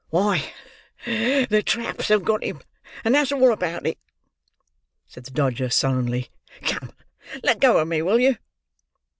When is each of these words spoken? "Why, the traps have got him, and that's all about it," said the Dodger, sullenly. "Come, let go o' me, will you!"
"Why, 0.09 0.51
the 1.05 1.61
traps 1.63 2.07
have 2.07 2.25
got 2.25 2.41
him, 2.43 2.61
and 3.05 3.13
that's 3.13 3.31
all 3.31 3.53
about 3.53 3.85
it," 3.85 3.99
said 5.05 5.25
the 5.25 5.29
Dodger, 5.29 5.69
sullenly. 5.69 6.31
"Come, 6.63 6.93
let 7.43 7.59
go 7.59 7.79
o' 7.79 7.85
me, 7.85 8.01
will 8.01 8.19
you!" 8.19 8.37